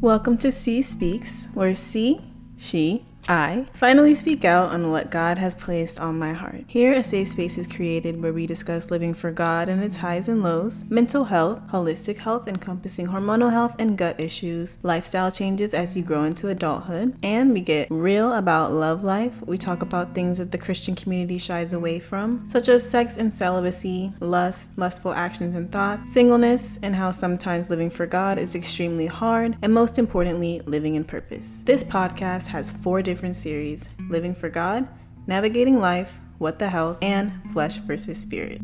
Welcome 0.00 0.38
to 0.38 0.52
Ci 0.52 0.82
Speaks, 0.82 1.48
where 1.54 1.74
Ci, 1.74 2.20
she, 2.56 3.04
I 3.26 3.66
finally 3.74 4.14
speak 4.14 4.44
out 4.44 4.70
on 4.70 4.90
what 4.90 5.10
God 5.10 5.38
has 5.38 5.54
placed 5.54 6.00
on 6.00 6.18
my 6.18 6.32
heart. 6.32 6.64
Here, 6.66 6.92
a 6.92 7.04
safe 7.04 7.28
space 7.28 7.58
is 7.58 7.66
created 7.66 8.22
where 8.22 8.32
we 8.32 8.46
discuss 8.46 8.90
living 8.90 9.14
for 9.14 9.30
God 9.30 9.68
and 9.68 9.82
its 9.82 9.98
highs 9.98 10.28
and 10.28 10.42
lows, 10.42 10.84
mental 10.88 11.24
health, 11.24 11.60
holistic 11.68 12.18
health 12.18 12.48
encompassing 12.48 13.06
hormonal 13.06 13.50
health 13.50 13.74
and 13.78 13.98
gut 13.98 14.18
issues, 14.18 14.78
lifestyle 14.82 15.30
changes 15.30 15.74
as 15.74 15.96
you 15.96 16.02
grow 16.02 16.24
into 16.24 16.48
adulthood, 16.48 17.16
and 17.22 17.52
we 17.52 17.60
get 17.60 17.90
real 17.90 18.32
about 18.32 18.72
love 18.72 19.04
life. 19.04 19.34
We 19.46 19.58
talk 19.58 19.82
about 19.82 20.14
things 20.14 20.38
that 20.38 20.52
the 20.52 20.58
Christian 20.58 20.94
community 20.94 21.38
shies 21.38 21.72
away 21.72 21.98
from, 21.98 22.48
such 22.50 22.68
as 22.68 22.88
sex 22.88 23.16
and 23.16 23.34
celibacy, 23.34 24.12
lust, 24.20 24.70
lustful 24.76 25.12
actions 25.12 25.54
and 25.54 25.70
thoughts, 25.70 26.12
singleness, 26.12 26.78
and 26.82 26.96
how 26.96 27.12
sometimes 27.12 27.70
living 27.70 27.90
for 27.90 28.06
God 28.06 28.38
is 28.38 28.54
extremely 28.54 29.06
hard, 29.06 29.56
and 29.62 29.74
most 29.74 29.98
importantly, 29.98 30.62
living 30.64 30.94
in 30.94 31.04
purpose. 31.04 31.62
This 31.64 31.84
podcast 31.84 32.46
has 32.48 32.70
four 32.70 33.02
different 33.08 33.36
series 33.36 33.88
Living 34.10 34.34
for 34.34 34.50
God, 34.50 34.86
Navigating 35.26 35.80
Life, 35.80 36.12
What 36.36 36.58
the 36.58 36.68
Health, 36.68 36.98
and 37.00 37.32
Flesh 37.54 37.78
versus 37.78 38.20
Spirit. 38.20 38.60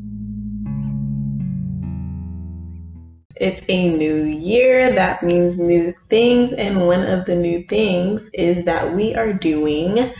It's 3.40 3.64
a 3.70 3.96
new 3.96 4.24
year. 4.24 4.92
That 4.92 5.22
means 5.22 5.58
new 5.58 5.94
things. 6.10 6.52
And 6.52 6.86
one 6.86 7.04
of 7.04 7.24
the 7.24 7.34
new 7.34 7.62
things 7.62 8.28
is 8.34 8.66
that 8.66 8.94
we 8.94 9.14
are 9.14 9.32
doing 9.32 10.12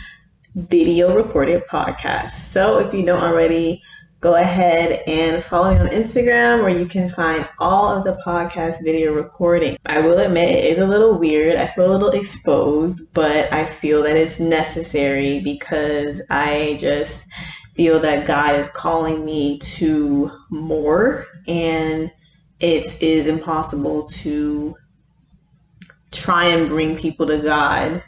video 0.55 1.15
recorded 1.15 1.61
podcasts. 1.69 2.31
So 2.31 2.79
if 2.79 2.95
you 2.95 3.05
don't 3.05 3.21
already, 3.21 3.79
go 4.25 4.33
ahead 4.33 5.03
and 5.05 5.43
follow 5.43 5.71
me 5.71 5.79
on 5.79 5.87
Instagram 5.89 6.63
where 6.63 6.75
you 6.75 6.87
can 6.87 7.07
find 7.07 7.47
all 7.59 7.95
of 7.95 8.03
the 8.03 8.19
podcast 8.25 8.83
video 8.83 9.13
recording. 9.13 9.77
I 9.85 9.99
will 9.99 10.17
admit 10.17 10.49
it 10.49 10.65
is 10.65 10.79
a 10.79 10.87
little 10.87 11.19
weird. 11.19 11.57
I 11.57 11.67
feel 11.67 11.91
a 11.91 11.93
little 11.93 12.09
exposed, 12.09 13.01
but 13.13 13.53
I 13.53 13.65
feel 13.65 14.01
that 14.01 14.17
it's 14.17 14.39
necessary 14.39 15.41
because 15.41 16.23
I 16.31 16.75
just 16.79 17.31
feel 17.75 17.99
that 17.99 18.25
God 18.25 18.59
is 18.59 18.67
calling 18.71 19.23
me 19.23 19.59
to 19.59 20.31
more 20.49 21.27
and 21.47 22.11
it 22.59 22.99
is 23.03 23.27
impossible 23.27 24.05
to 24.05 24.75
try 26.11 26.45
and 26.45 26.67
bring 26.67 26.97
people 26.97 27.27
to 27.27 27.37
God, 27.43 28.03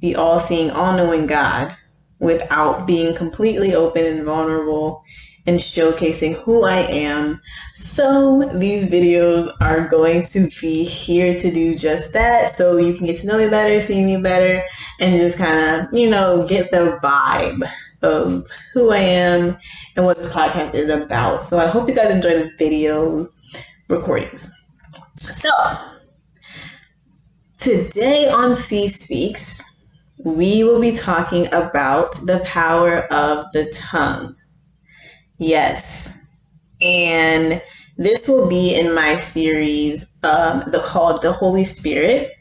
the 0.00 0.16
all 0.16 0.40
seeing, 0.40 0.70
all 0.70 0.94
knowing 0.94 1.26
God 1.26 1.74
without 2.18 2.86
being 2.86 3.14
completely 3.14 3.74
open 3.74 4.04
and 4.04 4.24
vulnerable 4.24 5.04
and 5.46 5.60
showcasing 5.60 6.34
who 6.42 6.66
I 6.66 6.78
am. 6.78 7.40
So 7.74 8.50
these 8.54 8.90
videos 8.90 9.52
are 9.60 9.86
going 9.86 10.24
to 10.32 10.48
be 10.60 10.84
here 10.84 11.36
to 11.36 11.52
do 11.52 11.76
just 11.76 12.12
that. 12.14 12.50
So 12.50 12.78
you 12.78 12.94
can 12.94 13.06
get 13.06 13.18
to 13.20 13.26
know 13.26 13.38
me 13.38 13.48
better, 13.48 13.80
see 13.80 14.04
me 14.04 14.16
better, 14.20 14.64
and 14.98 15.16
just 15.16 15.38
kind 15.38 15.86
of, 15.86 15.94
you 15.94 16.10
know, 16.10 16.44
get 16.48 16.70
the 16.70 16.98
vibe 17.02 17.62
of 18.02 18.46
who 18.72 18.90
I 18.90 18.98
am 18.98 19.56
and 19.94 20.04
what 20.04 20.16
this 20.16 20.32
podcast 20.32 20.74
is 20.74 20.90
about. 20.90 21.42
So 21.42 21.58
I 21.58 21.66
hope 21.66 21.88
you 21.88 21.94
guys 21.94 22.10
enjoy 22.10 22.30
the 22.30 22.50
video 22.58 23.28
recordings. 23.88 24.52
So 25.14 25.50
today 27.58 28.28
on 28.28 28.54
Ci 28.54 28.88
Speaks, 28.88 29.62
we 30.24 30.64
will 30.64 30.80
be 30.80 30.92
talking 30.92 31.46
about 31.48 32.12
the 32.26 32.42
power 32.44 33.04
of 33.12 33.50
the 33.52 33.72
tongue. 33.74 34.36
Yes. 35.38 36.20
And 36.80 37.62
this 37.98 38.28
will 38.28 38.48
be 38.48 38.74
in 38.74 38.94
my 38.94 39.16
series 39.16 40.16
um, 40.22 40.64
the 40.68 40.80
called 40.80 41.22
the 41.22 41.32
Holy 41.32 41.64
Spirit. 41.64 42.32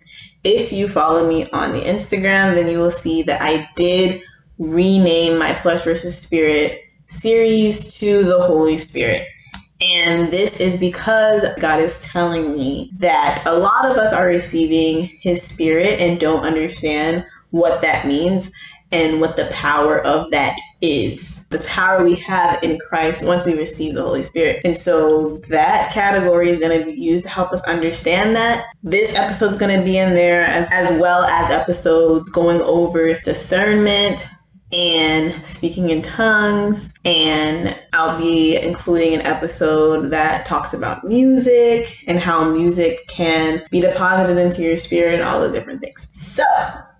If 0.43 0.71
you 0.71 0.87
follow 0.87 1.27
me 1.27 1.49
on 1.51 1.71
the 1.71 1.81
Instagram, 1.81 2.55
then 2.55 2.69
you 2.69 2.77
will 2.77 2.91
see 2.91 3.23
that 3.23 3.41
I 3.41 3.67
did 3.75 4.21
rename 4.57 5.37
my 5.37 5.53
flesh 5.53 5.83
versus 5.83 6.21
spirit 6.21 6.81
series 7.07 7.99
to 7.99 8.23
the 8.23 8.41
Holy 8.41 8.77
Spirit. 8.77 9.27
And 9.81 10.31
this 10.31 10.61
is 10.61 10.79
because 10.79 11.45
God 11.59 11.81
is 11.81 12.03
telling 12.05 12.53
me 12.55 12.91
that 12.97 13.43
a 13.45 13.57
lot 13.57 13.85
of 13.85 13.97
us 13.97 14.13
are 14.13 14.27
receiving 14.27 15.05
His 15.21 15.41
Spirit 15.41 15.99
and 15.99 16.19
don't 16.19 16.45
understand 16.45 17.25
what 17.55 17.81
that 17.81 18.05
means 18.05 18.51
and 18.91 19.21
what 19.21 19.37
the 19.37 19.45
power 19.45 19.99
of 20.01 20.29
that 20.31 20.57
is. 20.81 21.47
The 21.49 21.59
power 21.59 22.03
we 22.03 22.15
have 22.15 22.61
in 22.63 22.77
Christ 22.77 23.25
once 23.25 23.45
we 23.45 23.57
receive 23.57 23.95
the 23.95 24.03
Holy 24.03 24.23
Spirit. 24.23 24.61
And 24.65 24.77
so 24.77 25.37
that 25.49 25.91
category 25.93 26.49
is 26.49 26.59
going 26.59 26.77
to 26.77 26.85
be 26.85 26.99
used 26.99 27.23
to 27.23 27.29
help 27.29 27.53
us 27.53 27.65
understand 27.67 28.35
that. 28.35 28.65
This 28.83 29.15
episode 29.15 29.51
is 29.51 29.57
going 29.57 29.77
to 29.77 29.83
be 29.83 29.97
in 29.97 30.13
there 30.13 30.45
as, 30.45 30.69
as 30.71 30.99
well 30.99 31.23
as 31.23 31.49
episodes 31.49 32.29
going 32.29 32.61
over 32.61 33.13
discernment, 33.21 34.25
and 34.75 35.33
speaking 35.45 35.89
in 35.89 36.01
tongues. 36.01 36.99
And 37.05 37.77
I'll 37.93 38.17
be 38.17 38.57
including 38.57 39.13
an 39.13 39.21
episode 39.21 40.11
that 40.11 40.45
talks 40.45 40.73
about 40.73 41.05
music 41.05 42.03
and 42.07 42.19
how 42.19 42.49
music 42.51 43.07
can 43.07 43.65
be 43.71 43.79
deposited 43.79 44.39
into 44.39 44.61
your 44.61 44.77
spirit 44.77 45.15
and 45.15 45.23
all 45.23 45.39
the 45.39 45.51
different 45.51 45.81
things. 45.81 46.09
So, 46.11 46.43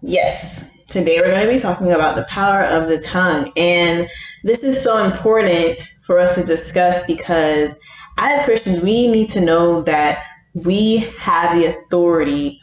yes. 0.02 0.72
Today 0.88 1.19
we're 1.19 1.31
going 1.31 1.46
to 1.46 1.52
be 1.52 1.59
talking 1.59 1.91
about 1.91 2.16
the 2.16 2.25
power 2.25 2.62
of 2.64 2.88
the 2.88 3.00
tongue. 3.00 3.52
And 3.58 4.08
this 4.44 4.64
is 4.64 4.81
so 4.81 5.03
important 5.03 5.81
for 6.03 6.19
us 6.19 6.35
to 6.35 6.46
discuss 6.46 7.06
because 7.08 7.78
as 8.18 8.46
Christians, 8.46 8.81
we 8.81 9.08
need 9.08 9.30
to 9.31 9.44
know 9.44 9.81
that 9.81 10.24
we 10.53 10.97
have 11.19 11.58
the 11.58 11.66
authority 11.66 12.62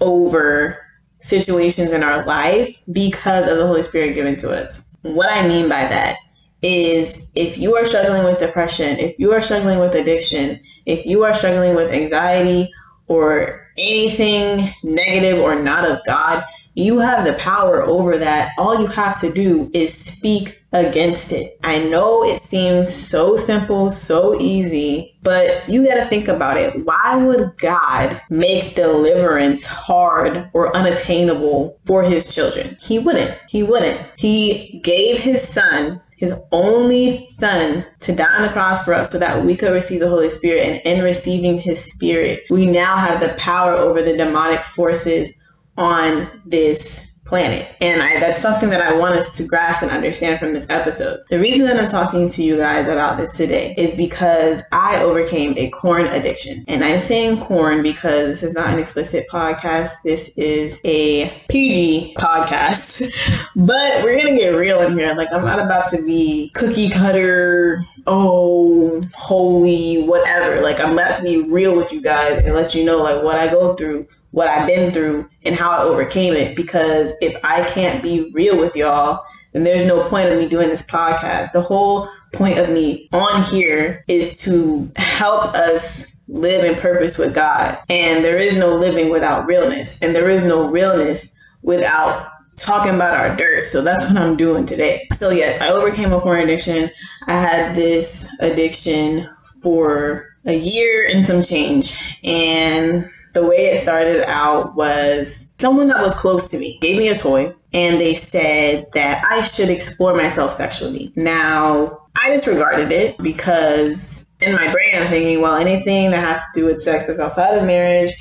over 0.00 0.78
situations 1.22 1.92
in 1.92 2.02
our 2.02 2.24
life 2.26 2.76
because 2.92 3.48
of 3.48 3.56
the 3.56 3.66
Holy 3.66 3.82
Spirit 3.82 4.14
given 4.14 4.36
to 4.36 4.50
us. 4.50 4.96
What 5.02 5.30
I 5.30 5.46
mean 5.46 5.68
by 5.68 5.82
that 5.82 6.16
is 6.62 7.32
if 7.34 7.58
you 7.58 7.76
are 7.76 7.84
struggling 7.84 8.24
with 8.24 8.38
depression, 8.38 8.98
if 8.98 9.18
you 9.18 9.32
are 9.32 9.40
struggling 9.40 9.80
with 9.80 9.94
addiction, 9.94 10.60
if 10.86 11.06
you 11.06 11.24
are 11.24 11.34
struggling 11.34 11.74
with 11.74 11.90
anxiety 11.90 12.70
or 13.08 13.66
anything 13.78 14.70
negative 14.84 15.42
or 15.42 15.60
not 15.60 15.88
of 15.88 16.00
God, 16.06 16.44
you 16.74 16.98
have 16.98 17.26
the 17.26 17.34
power 17.34 17.82
over 17.82 18.16
that. 18.18 18.52
All 18.58 18.80
you 18.80 18.86
have 18.86 19.20
to 19.20 19.32
do 19.32 19.70
is 19.74 19.92
speak 19.92 20.61
against 20.72 21.32
it. 21.32 21.58
I 21.62 21.78
know 21.78 22.24
it 22.24 22.38
seems 22.38 22.92
so 22.92 23.36
simple, 23.36 23.90
so 23.90 24.40
easy, 24.40 25.16
but 25.22 25.68
you 25.68 25.86
got 25.86 25.96
to 25.96 26.04
think 26.06 26.28
about 26.28 26.56
it. 26.56 26.84
Why 26.84 27.16
would 27.16 27.56
God 27.58 28.20
make 28.30 28.74
deliverance 28.74 29.66
hard 29.66 30.50
or 30.52 30.74
unattainable 30.76 31.78
for 31.84 32.02
his 32.02 32.34
children? 32.34 32.76
He 32.80 32.98
wouldn't. 32.98 33.38
He 33.48 33.62
wouldn't. 33.62 34.00
He 34.16 34.80
gave 34.82 35.18
his 35.18 35.46
son 35.46 36.00
his 36.22 36.32
only 36.52 37.26
son 37.26 37.84
to 37.98 38.14
die 38.14 38.32
on 38.32 38.42
the 38.42 38.48
cross 38.50 38.84
for 38.84 38.94
us 38.94 39.10
so 39.10 39.18
that 39.18 39.44
we 39.44 39.56
could 39.56 39.72
receive 39.72 39.98
the 39.98 40.08
Holy 40.08 40.30
Spirit. 40.30 40.64
And 40.64 40.80
in 40.84 41.02
receiving 41.02 41.58
his 41.58 41.82
spirit, 41.82 42.44
we 42.48 42.64
now 42.64 42.96
have 42.96 43.18
the 43.18 43.34
power 43.40 43.72
over 43.72 44.00
the 44.00 44.16
demonic 44.16 44.60
forces 44.60 45.42
on 45.76 46.42
this 46.46 47.11
planet. 47.32 47.74
And 47.80 48.02
I, 48.02 48.20
that's 48.20 48.42
something 48.42 48.68
that 48.68 48.82
I 48.82 48.92
want 48.92 49.16
us 49.16 49.38
to 49.38 49.46
grasp 49.46 49.82
and 49.82 49.90
understand 49.90 50.38
from 50.38 50.52
this 50.52 50.68
episode. 50.68 51.20
The 51.30 51.38
reason 51.38 51.64
that 51.64 51.80
I'm 51.80 51.88
talking 51.88 52.28
to 52.28 52.42
you 52.42 52.58
guys 52.58 52.88
about 52.88 53.16
this 53.16 53.38
today 53.38 53.74
is 53.78 53.96
because 53.96 54.62
I 54.70 55.02
overcame 55.02 55.56
a 55.56 55.70
corn 55.70 56.08
addiction. 56.08 56.62
And 56.68 56.84
I'm 56.84 57.00
saying 57.00 57.40
corn 57.40 57.82
because 57.82 58.26
this 58.28 58.42
is 58.42 58.52
not 58.52 58.68
an 58.68 58.78
explicit 58.78 59.24
podcast. 59.32 59.92
This 60.04 60.36
is 60.36 60.78
a 60.84 61.30
PG 61.48 62.16
podcast. 62.18 63.10
but 63.56 64.04
we're 64.04 64.20
going 64.20 64.34
to 64.34 64.38
get 64.38 64.50
real 64.50 64.82
in 64.82 64.98
here. 64.98 65.14
Like, 65.14 65.32
I'm 65.32 65.46
not 65.46 65.58
about 65.58 65.88
to 65.92 66.04
be 66.04 66.50
cookie 66.54 66.90
cutter, 66.90 67.82
oh, 68.06 69.02
holy, 69.14 70.02
whatever. 70.02 70.60
Like, 70.60 70.80
I'm 70.80 70.92
about 70.92 71.16
to 71.16 71.22
be 71.22 71.44
real 71.44 71.78
with 71.78 71.94
you 71.94 72.02
guys 72.02 72.44
and 72.44 72.54
let 72.54 72.74
you 72.74 72.84
know, 72.84 73.02
like, 73.02 73.22
what 73.22 73.36
I 73.36 73.50
go 73.50 73.72
through 73.72 74.06
what 74.32 74.48
I've 74.48 74.66
been 74.66 74.92
through 74.92 75.28
and 75.44 75.54
how 75.54 75.70
I 75.70 75.82
overcame 75.82 76.34
it. 76.34 76.56
Because 76.56 77.14
if 77.20 77.36
I 77.44 77.64
can't 77.64 78.02
be 78.02 78.30
real 78.34 78.58
with 78.58 78.74
y'all, 78.74 79.24
then 79.52 79.64
there's 79.64 79.86
no 79.86 80.06
point 80.08 80.30
of 80.30 80.38
me 80.38 80.48
doing 80.48 80.68
this 80.68 80.86
podcast. 80.86 81.52
The 81.52 81.60
whole 81.60 82.08
point 82.32 82.58
of 82.58 82.70
me 82.70 83.08
on 83.12 83.42
here 83.44 84.04
is 84.08 84.42
to 84.44 84.90
help 84.96 85.54
us 85.54 86.16
live 86.28 86.64
in 86.64 86.80
purpose 86.80 87.18
with 87.18 87.34
God. 87.34 87.78
And 87.88 88.24
there 88.24 88.38
is 88.38 88.56
no 88.56 88.74
living 88.74 89.10
without 89.10 89.46
realness. 89.46 90.02
And 90.02 90.14
there 90.14 90.30
is 90.30 90.44
no 90.44 90.66
realness 90.68 91.38
without 91.62 92.28
talking 92.56 92.94
about 92.94 93.16
our 93.16 93.36
dirt. 93.36 93.66
So 93.66 93.82
that's 93.82 94.08
what 94.08 94.16
I'm 94.16 94.36
doing 94.36 94.64
today. 94.64 95.06
So, 95.12 95.30
yes, 95.30 95.60
I 95.60 95.68
overcame 95.68 96.12
a 96.12 96.20
porn 96.20 96.40
addiction. 96.40 96.90
I 97.26 97.34
had 97.34 97.74
this 97.74 98.28
addiction 98.40 99.28
for 99.62 100.26
a 100.46 100.56
year 100.56 101.06
and 101.06 101.26
some 101.26 101.42
change. 101.42 101.98
And 102.24 103.08
the 103.32 103.46
way 103.46 103.66
it 103.66 103.80
started 103.80 104.28
out 104.28 104.74
was 104.74 105.54
someone 105.58 105.88
that 105.88 106.02
was 106.02 106.14
close 106.14 106.50
to 106.50 106.58
me 106.58 106.78
gave 106.80 106.98
me 106.98 107.08
a 107.08 107.14
toy 107.14 107.54
and 107.72 108.00
they 108.00 108.14
said 108.14 108.86
that 108.92 109.24
I 109.24 109.42
should 109.42 109.70
explore 109.70 110.14
myself 110.14 110.52
sexually. 110.52 111.12
Now, 111.16 112.02
I 112.16 112.30
disregarded 112.30 112.92
it 112.92 113.16
because 113.18 114.34
in 114.40 114.54
my 114.54 114.70
brain 114.70 114.94
I'm 114.94 115.08
thinking, 115.08 115.40
well, 115.40 115.56
anything 115.56 116.10
that 116.10 116.20
has 116.20 116.42
to 116.54 116.60
do 116.60 116.66
with 116.66 116.82
sex 116.82 117.06
that's 117.06 117.18
outside 117.18 117.56
of 117.56 117.64
marriage 117.64 118.12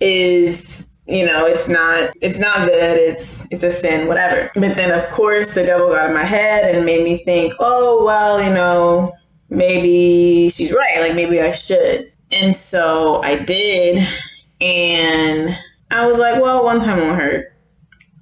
is 0.00 0.90
you 1.06 1.24
know 1.24 1.44
it's 1.44 1.68
not 1.68 2.10
it's 2.22 2.38
not 2.38 2.66
good. 2.66 2.96
It's 2.98 3.52
it's 3.52 3.64
a 3.64 3.70
sin 3.70 4.08
whatever. 4.08 4.50
But 4.54 4.76
then 4.76 4.90
of 4.90 5.06
course 5.10 5.54
the 5.54 5.64
devil 5.64 5.88
got 5.90 6.08
in 6.08 6.14
my 6.14 6.24
head 6.24 6.74
and 6.74 6.86
made 6.86 7.04
me 7.04 7.18
think 7.18 7.52
oh 7.60 8.04
well 8.04 8.42
you 8.42 8.52
know 8.52 9.12
maybe 9.50 10.48
she's 10.48 10.72
right. 10.72 11.00
Like 11.00 11.14
maybe 11.14 11.40
i 11.40 11.52
should. 11.52 12.10
And 12.32 12.54
so 12.54 13.22
i 13.22 13.36
did 13.36 14.06
and 14.60 15.56
i 15.90 16.06
was 16.06 16.18
like 16.18 16.40
well 16.40 16.64
one 16.64 16.80
time 16.80 16.98
won't 16.98 17.20
hurt 17.20 17.52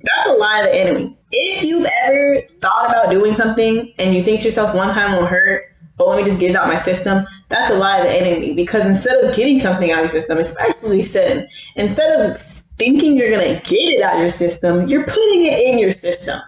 that's 0.03 0.29
a 0.29 0.33
lie 0.33 0.61
of 0.61 0.67
the 0.67 0.75
enemy 0.75 1.19
if 1.31 1.63
you've 1.63 1.87
ever 2.05 2.41
thought 2.49 2.91
about 2.91 3.11
doing 3.11 3.33
something 3.33 3.93
and 3.99 4.15
you 4.15 4.23
think 4.23 4.41
to 4.41 4.47
yourself 4.47 4.75
one 4.75 4.93
time 4.93 5.13
won't 5.13 5.29
hurt 5.29 5.73
but 6.03 6.09
let 6.09 6.19
me 6.19 6.25
just 6.25 6.41
get 6.41 6.51
it 6.51 6.57
out 6.57 6.69
my 6.69 6.79
system, 6.79 7.25
that's 7.49 7.71
a 7.71 7.75
lie 7.75 7.99
of 7.99 8.05
the 8.05 8.13
enemy. 8.13 8.55
Because 8.55 8.85
instead 8.87 9.23
of 9.23 9.37
getting 9.37 9.59
something 9.59 9.91
out 9.91 9.99
of 9.99 10.13
your 10.13 10.21
system, 10.21 10.39
especially 10.39 11.03
sin, 11.03 11.49
instead 11.77 12.21
of 12.21 12.39
thinking 12.39 13.17
you're 13.17 13.31
going 13.31 13.61
to 13.61 13.71
get 13.71 13.89
it 13.89 14.03
out 14.03 14.15
of 14.15 14.21
your 14.21 14.31
system, 14.31 14.89
you're 14.89 15.05
putting 15.05 15.47
it 15.47 15.61
in 15.61 15.79
your 15.79 15.93
system. 15.93 16.41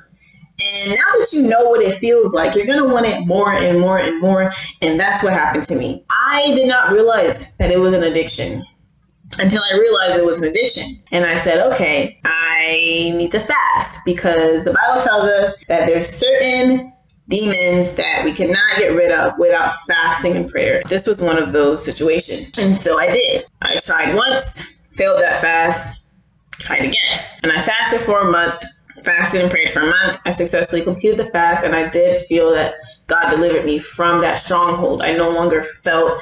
And 0.58 0.90
now 0.90 1.18
that 1.18 1.32
you 1.32 1.46
know 1.46 1.64
what 1.68 1.82
it 1.82 1.96
feels 1.96 2.32
like, 2.32 2.54
you're 2.54 2.66
going 2.66 2.82
to 2.82 2.88
want 2.88 3.06
it 3.06 3.26
more 3.26 3.52
and 3.52 3.78
more 3.78 3.98
and 3.98 4.20
more. 4.20 4.52
And 4.80 4.98
that's 4.98 5.22
what 5.22 5.32
happened 5.32 5.64
to 5.64 5.76
me. 5.76 6.04
I 6.10 6.52
did 6.54 6.66
not 6.66 6.90
realize 6.90 7.56
that 7.58 7.70
it 7.70 7.78
was 7.78 7.92
an 7.92 8.02
addiction 8.02 8.64
until 9.38 9.62
I 9.62 9.76
realized 9.76 10.18
it 10.18 10.24
was 10.24 10.42
an 10.42 10.48
addiction. 10.48 10.92
And 11.10 11.24
I 11.24 11.36
said, 11.36 11.60
okay, 11.72 12.20
I 12.24 13.12
need 13.16 13.32
to 13.32 13.40
fast 13.40 14.04
because 14.04 14.64
the 14.64 14.72
Bible 14.72 15.02
tells 15.02 15.24
us 15.24 15.54
that 15.68 15.86
there's 15.86 16.08
certain 16.08 16.92
demons 17.28 17.94
that 17.94 18.22
we 18.24 18.32
cannot 18.32 18.78
get 18.78 18.88
rid 18.88 19.10
of 19.10 19.38
without 19.38 19.74
fasting 19.88 20.36
and 20.36 20.48
prayer. 20.48 20.82
This 20.88 21.06
was 21.06 21.22
one 21.22 21.38
of 21.38 21.52
those 21.52 21.84
situations. 21.84 22.56
And 22.58 22.76
so 22.76 22.98
I 22.98 23.10
did. 23.10 23.44
I 23.62 23.78
tried 23.78 24.14
once, 24.14 24.66
failed 24.90 25.20
that 25.20 25.40
fast, 25.40 26.06
tried 26.52 26.84
again. 26.84 27.20
And 27.42 27.50
I 27.50 27.62
fasted 27.62 28.00
for 28.00 28.20
a 28.20 28.30
month, 28.30 28.62
fasted 29.04 29.40
and 29.40 29.50
prayed 29.50 29.70
for 29.70 29.80
a 29.80 29.86
month. 29.86 30.20
I 30.26 30.32
successfully 30.32 30.82
completed 30.82 31.18
the 31.18 31.26
fast, 31.26 31.64
and 31.64 31.74
I 31.74 31.88
did 31.90 32.26
feel 32.26 32.52
that 32.52 32.74
God 33.06 33.30
delivered 33.30 33.64
me 33.64 33.78
from 33.78 34.20
that 34.20 34.38
stronghold. 34.38 35.02
I 35.02 35.14
no 35.14 35.30
longer 35.30 35.64
felt 35.64 36.20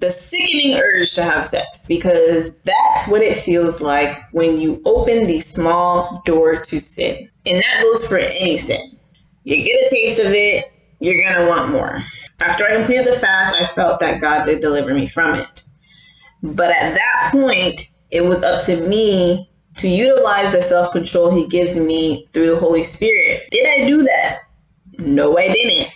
the 0.00 0.10
sickening 0.10 0.76
urge 0.76 1.14
to 1.14 1.22
have 1.22 1.44
sex 1.44 1.86
because 1.88 2.58
that's 2.60 3.08
what 3.08 3.22
it 3.22 3.36
feels 3.38 3.80
like 3.80 4.18
when 4.32 4.60
you 4.60 4.82
open 4.84 5.26
the 5.26 5.40
small 5.40 6.22
door 6.26 6.56
to 6.56 6.80
sin. 6.80 7.28
And 7.46 7.58
that 7.58 7.82
goes 7.82 8.06
for 8.08 8.18
any 8.18 8.58
sin 8.58 8.94
you 9.44 9.62
get 9.62 9.86
a 9.86 9.90
taste 9.90 10.18
of 10.18 10.32
it, 10.32 10.64
you're 11.00 11.22
going 11.22 11.44
to 11.44 11.48
want 11.48 11.70
more. 11.70 12.02
After 12.40 12.64
I 12.64 12.76
completed 12.76 13.06
the 13.06 13.18
fast, 13.18 13.54
I 13.54 13.66
felt 13.66 14.00
that 14.00 14.20
God 14.20 14.44
did 14.44 14.60
deliver 14.60 14.92
me 14.92 15.06
from 15.06 15.38
it. 15.38 15.62
But 16.42 16.70
at 16.70 16.94
that 16.94 17.28
point, 17.30 17.82
it 18.10 18.24
was 18.24 18.42
up 18.42 18.64
to 18.64 18.88
me 18.88 19.50
to 19.76 19.88
utilize 19.88 20.52
the 20.52 20.62
self 20.62 20.92
control 20.92 21.34
He 21.34 21.46
gives 21.46 21.78
me 21.78 22.26
through 22.32 22.50
the 22.50 22.58
Holy 22.60 22.84
Spirit. 22.84 23.48
Did 23.50 23.66
I 23.66 23.86
do 23.86 24.02
that? 24.02 24.40
No, 24.98 25.38
I 25.38 25.48
didn't. 25.48 25.88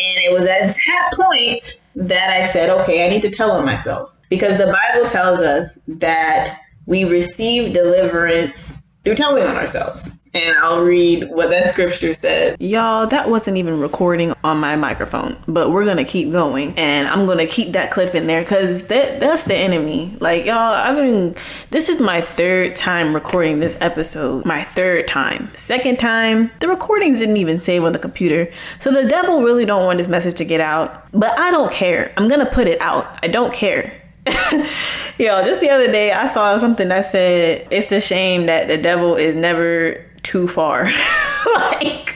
And 0.00 0.24
it 0.24 0.32
was 0.32 0.46
at 0.46 0.60
that 0.60 1.10
point 1.16 1.60
that 1.96 2.30
I 2.30 2.44
said, 2.44 2.70
okay, 2.70 3.06
I 3.06 3.08
need 3.08 3.22
to 3.22 3.30
tell 3.30 3.52
on 3.52 3.64
myself. 3.64 4.14
Because 4.28 4.58
the 4.58 4.66
Bible 4.66 5.08
tells 5.08 5.40
us 5.40 5.82
that 5.88 6.58
we 6.86 7.04
receive 7.04 7.72
deliverance 7.72 8.92
through 9.04 9.14
telling 9.14 9.42
on 9.42 9.56
ourselves 9.56 10.27
and 10.38 10.56
I'll 10.58 10.82
read 10.82 11.28
what 11.30 11.50
that 11.50 11.70
scripture 11.70 12.14
said. 12.14 12.60
Y'all, 12.60 13.06
that 13.06 13.28
wasn't 13.28 13.56
even 13.56 13.80
recording 13.80 14.34
on 14.44 14.58
my 14.58 14.76
microphone, 14.76 15.36
but 15.46 15.70
we're 15.70 15.84
gonna 15.84 16.04
keep 16.04 16.32
going, 16.32 16.74
and 16.78 17.08
I'm 17.08 17.26
gonna 17.26 17.46
keep 17.46 17.72
that 17.72 17.90
clip 17.90 18.14
in 18.14 18.26
there 18.26 18.42
because 18.42 18.84
that 18.84 19.20
that's 19.20 19.44
the 19.44 19.56
enemy. 19.56 20.16
Like 20.20 20.44
y'all, 20.46 20.74
I 20.74 20.92
mean, 20.94 21.34
this 21.70 21.88
is 21.88 22.00
my 22.00 22.20
third 22.20 22.76
time 22.76 23.14
recording 23.14 23.60
this 23.60 23.76
episode. 23.80 24.44
My 24.44 24.64
third 24.64 25.08
time. 25.08 25.50
Second 25.54 25.98
time, 25.98 26.50
the 26.60 26.68
recordings 26.68 27.18
didn't 27.18 27.36
even 27.36 27.60
save 27.60 27.84
on 27.84 27.92
the 27.92 27.98
computer, 27.98 28.50
so 28.78 28.90
the 28.90 29.08
devil 29.08 29.42
really 29.42 29.64
don't 29.64 29.84
want 29.84 29.98
this 29.98 30.08
message 30.08 30.34
to 30.36 30.44
get 30.44 30.60
out. 30.60 31.06
But 31.12 31.38
I 31.38 31.50
don't 31.50 31.72
care. 31.72 32.12
I'm 32.16 32.28
gonna 32.28 32.50
put 32.50 32.66
it 32.66 32.80
out. 32.80 33.18
I 33.22 33.28
don't 33.28 33.52
care. 33.52 33.92
Yo, 35.18 35.42
just 35.42 35.60
the 35.60 35.70
other 35.70 35.90
day 35.90 36.12
I 36.12 36.26
saw 36.26 36.58
something 36.58 36.88
that 36.88 37.06
said 37.06 37.66
it's 37.70 37.90
a 37.92 38.00
shame 38.00 38.46
that 38.46 38.68
the 38.68 38.76
devil 38.76 39.16
is 39.16 39.34
never 39.34 40.04
too 40.28 40.46
far. 40.46 40.84
like, 41.54 42.14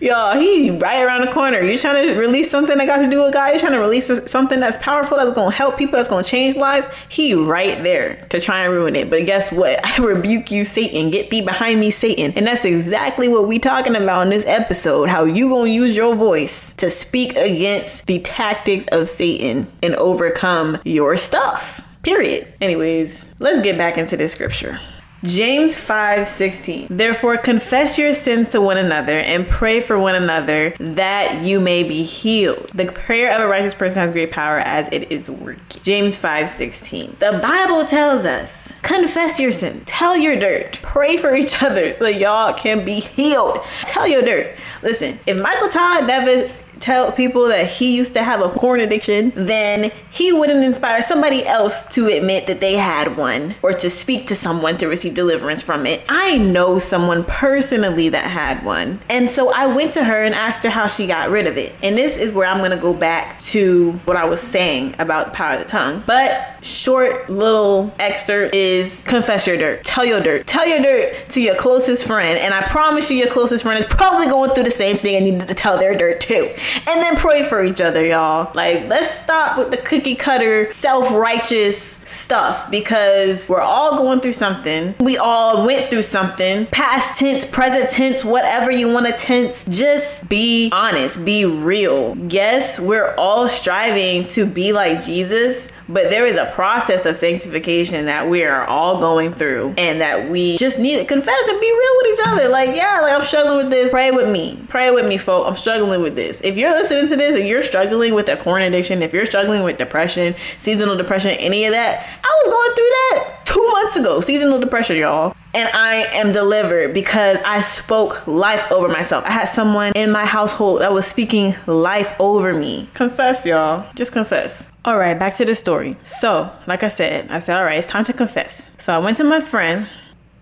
y'all, 0.00 0.40
he 0.40 0.70
right 0.70 1.02
around 1.02 1.20
the 1.20 1.30
corner. 1.30 1.60
You 1.60 1.76
trying 1.76 2.08
to 2.08 2.18
release 2.18 2.50
something 2.50 2.78
that 2.78 2.86
got 2.86 3.04
to 3.04 3.10
do 3.10 3.22
with 3.22 3.34
God? 3.34 3.52
You 3.52 3.60
trying 3.60 3.72
to 3.72 3.78
release 3.78 4.10
something 4.24 4.58
that's 4.58 4.78
powerful, 4.78 5.18
that's 5.18 5.32
gonna 5.32 5.54
help 5.54 5.76
people, 5.76 5.98
that's 5.98 6.08
gonna 6.08 6.24
change 6.24 6.56
lives? 6.56 6.88
He 7.10 7.34
right 7.34 7.82
there 7.84 8.16
to 8.30 8.40
try 8.40 8.64
and 8.64 8.72
ruin 8.72 8.96
it. 8.96 9.10
But 9.10 9.26
guess 9.26 9.52
what? 9.52 9.84
I 10.00 10.02
rebuke 10.02 10.50
you, 10.50 10.64
Satan. 10.64 11.10
Get 11.10 11.28
thee 11.28 11.42
behind 11.42 11.78
me, 11.78 11.90
Satan. 11.90 12.32
And 12.36 12.46
that's 12.46 12.64
exactly 12.64 13.28
what 13.28 13.46
we 13.46 13.58
talking 13.58 13.94
about 13.94 14.22
in 14.22 14.30
this 14.30 14.46
episode. 14.46 15.10
How 15.10 15.24
you 15.24 15.50
gonna 15.50 15.68
use 15.68 15.94
your 15.94 16.16
voice 16.16 16.72
to 16.76 16.88
speak 16.88 17.36
against 17.36 18.06
the 18.06 18.20
tactics 18.20 18.86
of 18.92 19.10
Satan 19.10 19.70
and 19.82 19.94
overcome 19.96 20.78
your 20.86 21.18
stuff. 21.18 21.84
Period. 22.02 22.50
Anyways, 22.62 23.34
let's 23.40 23.60
get 23.60 23.76
back 23.76 23.98
into 23.98 24.16
this 24.16 24.32
scripture. 24.32 24.80
James 25.24 25.74
5:16 25.74 26.86
Therefore 26.90 27.36
confess 27.36 27.98
your 27.98 28.14
sins 28.14 28.48
to 28.50 28.60
one 28.60 28.76
another 28.76 29.18
and 29.18 29.48
pray 29.48 29.80
for 29.80 29.98
one 29.98 30.14
another 30.14 30.74
that 30.78 31.42
you 31.42 31.58
may 31.58 31.82
be 31.82 32.04
healed. 32.04 32.70
The 32.74 32.86
prayer 32.86 33.34
of 33.34 33.40
a 33.40 33.48
righteous 33.48 33.74
person 33.74 34.00
has 34.00 34.12
great 34.12 34.30
power 34.30 34.58
as 34.58 34.88
it 34.92 35.10
is 35.10 35.28
working. 35.28 35.82
James 35.82 36.16
5:16 36.16 37.18
The 37.18 37.38
Bible 37.42 37.84
tells 37.84 38.24
us, 38.24 38.72
confess 38.82 39.40
your 39.40 39.52
sin, 39.52 39.82
tell 39.86 40.16
your 40.16 40.36
dirt, 40.36 40.78
pray 40.82 41.16
for 41.16 41.34
each 41.34 41.62
other 41.62 41.90
so 41.92 42.06
y'all 42.06 42.52
can 42.52 42.84
be 42.84 43.00
healed. 43.00 43.60
Tell 43.84 44.06
your 44.06 44.22
dirt. 44.22 44.54
Listen, 44.82 45.18
if 45.26 45.40
Michael 45.40 45.68
Todd 45.68 46.06
never 46.06 46.48
tell 46.80 47.12
people 47.12 47.48
that 47.48 47.66
he 47.66 47.96
used 47.96 48.12
to 48.14 48.22
have 48.22 48.40
a 48.40 48.48
porn 48.48 48.80
addiction, 48.80 49.32
then 49.34 49.90
he 50.10 50.32
wouldn't 50.32 50.64
inspire 50.64 51.02
somebody 51.02 51.46
else 51.46 51.74
to 51.94 52.06
admit 52.06 52.46
that 52.46 52.60
they 52.60 52.74
had 52.74 53.16
one 53.16 53.54
or 53.62 53.72
to 53.72 53.90
speak 53.90 54.26
to 54.26 54.34
someone 54.34 54.76
to 54.78 54.86
receive 54.86 55.14
deliverance 55.14 55.62
from 55.62 55.86
it. 55.86 56.02
I 56.08 56.38
know 56.38 56.78
someone 56.78 57.24
personally 57.24 58.08
that 58.08 58.30
had 58.30 58.64
one. 58.64 59.00
And 59.08 59.30
so 59.30 59.50
I 59.50 59.66
went 59.66 59.92
to 59.94 60.04
her 60.04 60.22
and 60.22 60.34
asked 60.34 60.64
her 60.64 60.70
how 60.70 60.88
she 60.88 61.06
got 61.06 61.30
rid 61.30 61.46
of 61.46 61.56
it. 61.56 61.74
And 61.82 61.96
this 61.96 62.16
is 62.16 62.32
where 62.32 62.48
I'm 62.48 62.58
going 62.58 62.70
to 62.70 62.76
go 62.76 62.92
back 62.92 63.40
to 63.40 63.92
what 64.04 64.16
I 64.16 64.24
was 64.24 64.40
saying 64.40 64.94
about 64.98 65.26
the 65.26 65.32
power 65.32 65.54
of 65.54 65.60
the 65.60 65.66
tongue. 65.66 66.02
But 66.06 66.64
short 66.64 67.30
little 67.30 67.92
excerpt 67.98 68.54
is 68.54 69.04
confess 69.04 69.46
your 69.46 69.56
dirt. 69.56 69.84
Tell 69.84 70.04
your 70.04 70.20
dirt. 70.20 70.46
Tell 70.46 70.66
your 70.66 70.80
dirt 70.80 71.28
to 71.30 71.40
your 71.40 71.54
closest 71.54 72.06
friend. 72.06 72.38
And 72.38 72.54
I 72.54 72.62
promise 72.62 73.10
you 73.10 73.16
your 73.16 73.28
closest 73.28 73.62
friend 73.62 73.78
is 73.78 73.90
probably 73.90 74.26
going 74.26 74.50
through 74.52 74.64
the 74.64 74.70
same 74.70 74.98
thing 74.98 75.16
and 75.16 75.24
needed 75.24 75.48
to 75.48 75.54
tell 75.54 75.78
their 75.78 75.96
dirt 75.96 76.20
too 76.20 76.50
and 76.86 77.02
then 77.02 77.16
pray 77.16 77.42
for 77.42 77.64
each 77.64 77.80
other, 77.80 78.04
y'all. 78.04 78.50
Like, 78.54 78.88
let's 78.88 79.10
stop 79.10 79.58
with 79.58 79.70
the 79.70 79.76
cookie 79.76 80.14
cutter, 80.14 80.72
self 80.72 81.10
righteous 81.12 81.98
stuff 82.04 82.70
because 82.70 83.48
we're 83.48 83.60
all 83.60 83.98
going 83.98 84.20
through 84.20 84.32
something. 84.32 84.94
We 85.00 85.18
all 85.18 85.66
went 85.66 85.90
through 85.90 86.02
something. 86.02 86.66
Past 86.66 87.18
tense, 87.18 87.44
present 87.44 87.90
tense, 87.90 88.24
whatever 88.24 88.70
you 88.70 88.92
want 88.92 89.06
to 89.06 89.12
tense. 89.12 89.64
Just 89.68 90.28
be 90.28 90.70
honest, 90.72 91.24
be 91.24 91.44
real. 91.44 92.16
Yes, 92.28 92.80
we're 92.80 93.14
all 93.16 93.48
striving 93.48 94.24
to 94.28 94.46
be 94.46 94.72
like 94.72 95.04
Jesus, 95.04 95.68
but 95.88 96.10
there 96.10 96.26
is 96.26 96.36
a 96.36 96.46
process 96.46 97.06
of 97.06 97.16
sanctification 97.16 98.06
that 98.06 98.28
we 98.28 98.44
are 98.44 98.64
all 98.66 99.00
going 99.00 99.32
through 99.32 99.74
and 99.78 100.00
that 100.00 100.28
we 100.30 100.56
just 100.58 100.78
need 100.78 100.96
to 100.96 101.04
confess 101.04 101.48
and 101.48 101.60
be 101.60 101.70
real 101.70 101.92
with 102.02 102.12
each 102.12 102.26
other. 102.26 102.48
Like, 102.48 102.76
yeah, 102.76 103.00
like 103.00 103.14
I'm 103.14 103.24
struggling 103.24 103.58
with 103.58 103.70
this. 103.70 103.90
Pray 103.90 104.10
with 104.10 104.28
me. 104.28 104.58
Pray 104.68 104.90
with 104.90 105.08
me, 105.08 105.16
folk. 105.16 105.46
I'm 105.46 105.56
struggling 105.56 106.02
with 106.02 106.14
this. 106.14 106.40
If 106.42 106.56
you're 106.56 106.72
listening 106.72 107.06
to 107.08 107.16
this 107.16 107.36
and 107.36 107.48
you're 107.48 107.62
struggling 107.62 108.14
with 108.14 108.28
a 108.28 108.36
porn 108.36 108.62
addiction, 108.62 109.02
if 109.02 109.12
you're 109.12 109.26
struggling 109.26 109.62
with 109.62 109.78
depression, 109.78 110.34
seasonal 110.58 110.96
depression, 110.96 111.30
any 111.32 111.64
of 111.64 111.72
that, 111.72 112.06
I 112.22 112.42
was 112.44 112.52
going 112.52 112.74
through 112.74 112.88
that 112.90 113.40
two 113.44 113.68
months 113.72 113.96
ago. 113.96 114.20
Seasonal 114.20 114.60
depression, 114.60 114.96
y'all. 114.96 115.34
And 115.54 115.68
I 115.72 116.04
am 116.12 116.32
delivered 116.32 116.92
because 116.92 117.38
I 117.44 117.62
spoke 117.62 118.26
life 118.26 118.70
over 118.70 118.88
myself. 118.88 119.24
I 119.24 119.32
had 119.32 119.46
someone 119.46 119.92
in 119.94 120.10
my 120.10 120.26
household 120.26 120.82
that 120.82 120.92
was 120.92 121.06
speaking 121.06 121.54
life 121.66 122.14
over 122.20 122.52
me. 122.52 122.88
Confess, 122.92 123.46
y'all. 123.46 123.90
Just 123.94 124.12
confess. 124.12 124.70
All 124.84 124.98
right, 124.98 125.18
back 125.18 125.34
to 125.36 125.44
the 125.44 125.54
story. 125.54 125.96
So, 126.02 126.52
like 126.66 126.82
I 126.82 126.88
said, 126.88 127.30
I 127.30 127.40
said, 127.40 127.56
all 127.56 127.64
right, 127.64 127.78
it's 127.78 127.88
time 127.88 128.04
to 128.04 128.12
confess. 128.12 128.76
So 128.80 128.92
I 128.92 128.98
went 128.98 129.16
to 129.16 129.24
my 129.24 129.40
friend. 129.40 129.88